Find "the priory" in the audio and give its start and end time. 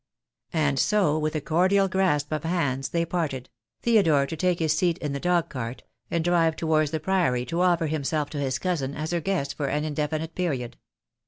6.89-7.45